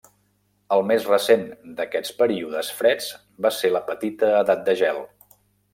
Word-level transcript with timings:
El 0.77 0.85
més 0.91 1.05
recent 1.09 1.43
d'aquests 1.81 2.15
períodes 2.23 2.73
freds 2.81 3.13
va 3.47 3.55
ser 3.63 3.75
la 3.79 3.87
Petita 3.93 4.37
Edat 4.43 4.69
de 4.71 4.79
Gel. 4.83 5.05